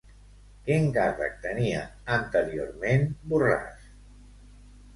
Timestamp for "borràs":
3.35-3.87